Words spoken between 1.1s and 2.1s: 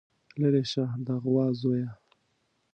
غوا زويه.